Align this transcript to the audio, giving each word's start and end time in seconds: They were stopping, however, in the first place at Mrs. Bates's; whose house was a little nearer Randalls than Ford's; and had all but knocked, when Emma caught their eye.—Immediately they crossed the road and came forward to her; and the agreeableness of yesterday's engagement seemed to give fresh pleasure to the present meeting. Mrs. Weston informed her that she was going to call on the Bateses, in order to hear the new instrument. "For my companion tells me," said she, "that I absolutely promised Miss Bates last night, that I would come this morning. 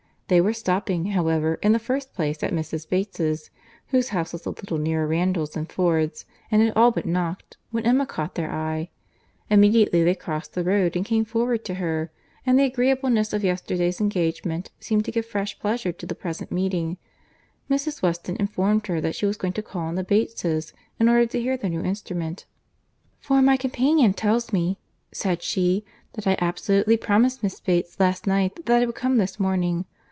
They 0.27 0.39
were 0.39 0.53
stopping, 0.53 1.07
however, 1.07 1.55
in 1.55 1.73
the 1.73 1.77
first 1.77 2.13
place 2.13 2.41
at 2.41 2.53
Mrs. 2.53 2.87
Bates's; 2.87 3.49
whose 3.87 4.07
house 4.15 4.31
was 4.31 4.45
a 4.45 4.49
little 4.51 4.77
nearer 4.77 5.05
Randalls 5.05 5.49
than 5.55 5.65
Ford's; 5.65 6.25
and 6.49 6.61
had 6.61 6.71
all 6.73 6.89
but 6.89 7.05
knocked, 7.05 7.57
when 7.71 7.85
Emma 7.85 8.05
caught 8.05 8.35
their 8.35 8.49
eye.—Immediately 8.49 10.05
they 10.05 10.15
crossed 10.15 10.53
the 10.53 10.63
road 10.63 10.95
and 10.95 11.03
came 11.05 11.25
forward 11.25 11.65
to 11.65 11.73
her; 11.73 12.11
and 12.45 12.57
the 12.57 12.63
agreeableness 12.63 13.33
of 13.33 13.43
yesterday's 13.43 13.99
engagement 13.99 14.71
seemed 14.79 15.03
to 15.03 15.11
give 15.11 15.25
fresh 15.25 15.59
pleasure 15.59 15.91
to 15.91 16.05
the 16.05 16.15
present 16.15 16.49
meeting. 16.49 16.95
Mrs. 17.69 18.01
Weston 18.01 18.37
informed 18.39 18.87
her 18.87 19.01
that 19.01 19.15
she 19.15 19.25
was 19.25 19.35
going 19.35 19.51
to 19.51 19.61
call 19.61 19.81
on 19.87 19.95
the 19.95 20.01
Bateses, 20.05 20.71
in 20.97 21.09
order 21.09 21.25
to 21.25 21.41
hear 21.41 21.57
the 21.57 21.67
new 21.67 21.81
instrument. 21.81 22.45
"For 23.19 23.41
my 23.41 23.57
companion 23.57 24.13
tells 24.13 24.53
me," 24.53 24.77
said 25.11 25.43
she, 25.43 25.83
"that 26.13 26.25
I 26.25 26.37
absolutely 26.39 26.95
promised 26.95 27.43
Miss 27.43 27.59
Bates 27.59 27.99
last 27.99 28.25
night, 28.25 28.65
that 28.65 28.81
I 28.81 28.85
would 28.85 28.95
come 28.95 29.17
this 29.17 29.37
morning. 29.37 29.83